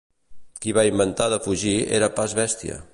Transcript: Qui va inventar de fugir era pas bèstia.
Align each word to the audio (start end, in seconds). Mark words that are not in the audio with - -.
Qui 0.63 0.73
va 0.79 0.85
inventar 0.91 1.29
de 1.35 1.39
fugir 1.47 1.77
era 1.99 2.13
pas 2.21 2.39
bèstia. 2.43 2.85